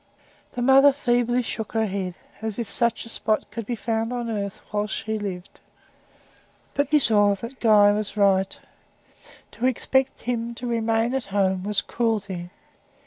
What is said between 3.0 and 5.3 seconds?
a spot could be found on earth, while SHE